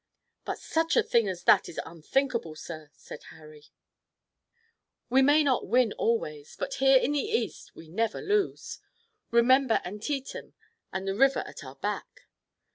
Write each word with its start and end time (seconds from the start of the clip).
"But 0.45 0.57
such 0.57 0.95
a 0.97 1.03
thing 1.03 1.27
as 1.27 1.43
that 1.43 1.69
is 1.69 1.79
unthinkable, 1.85 2.55
sir," 2.55 2.89
said 2.95 3.21
Harry. 3.25 3.65
"We 5.11 5.21
may 5.21 5.43
not 5.43 5.67
win 5.67 5.93
always, 5.93 6.55
but 6.57 6.73
here 6.81 6.97
in 6.97 7.11
the 7.11 7.19
East 7.19 7.75
we 7.75 7.87
never 7.87 8.19
lose. 8.19 8.79
Remember 9.29 9.79
Antietam 9.85 10.55
and 10.91 11.07
the 11.07 11.13
river 11.13 11.41
at 11.45 11.63
our 11.63 11.75
back." 11.75 12.21